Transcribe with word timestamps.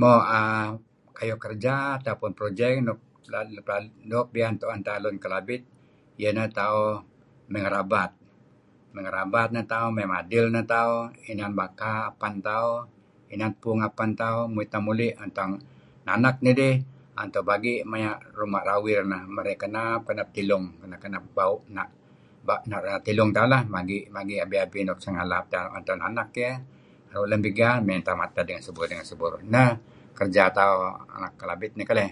Mo 0.00 0.12
uhm 0.38 0.68
kayu' 1.16 1.42
kerja, 1.44 1.74
kayu' 2.04 2.36
projek 2.38 2.72
uhm 2.76 2.84
nuk 2.88 3.00
doo' 4.10 4.28
piyan 4.32 4.54
tuen 4.60 4.80
narih 4.86 5.02
Lun 5.04 5.16
Kelabit 5.24 5.62
iyeh 6.20 6.32
ineh 6.34 6.48
tauh 6.58 6.88
may 7.50 7.60
ngerabat, 7.64 8.10
may 8.92 9.02
ngerabat 9.06 9.48
neh 9.54 9.66
tauh, 9.72 9.88
may 9.96 10.06
madil 10.14 10.44
neh 10.54 10.66
tauh. 10.74 10.98
Inan 11.30 11.52
Baka 11.60 11.92
apen 12.10 12.34
tauh, 12.48 12.72
inan 13.34 13.52
puung 13.60 13.80
apen 13.88 14.10
tauh 14.22 14.40
muit 14.52 14.68
tauh 14.72 14.84
muli 14.86 15.06
tuen 15.16 15.30
tauh 15.38 15.50
nanek 16.06 16.36
nidih 16.44 16.74
un 17.20 17.28
tauh 17.34 17.44
bagi' 17.50 17.82
maya' 17.90 18.18
ruma' 18.38 18.64
rawir 18.68 19.00
neh 19.12 19.22
marey 19.36 19.54
kenap-kenep 19.62 20.28
tilung, 20.36 20.64
kenep-kenep 20.80 21.24
bau' 21.36 21.56
tilung 23.06 23.30
tauh 23.36 23.48
lah. 23.52 23.62
Bagi' 23.74 24.02
bagi' 24.14 24.40
abi-abi 24.44 24.78
nuk 24.86 24.98
singalap 25.04 25.44
tuen 25.52 25.82
tauh 25.86 25.96
nanek 26.02 26.28
iyeh 26.42 26.56
naru' 27.08 27.28
lem 27.30 27.40
bigan 27.46 27.76
may 27.86 27.94
neh 27.98 28.04
tauh 28.06 28.18
mated 28.20 28.44
ideh 28.46 28.60
seburur 28.66 28.88
ngen 28.92 29.08
seburur. 29.10 29.40
Neh 29.54 29.70
kerja 30.18 30.42
tauh 30.58 30.80
Kelabit 31.40 31.72
nih 31.78 31.88
keleh. 31.90 32.10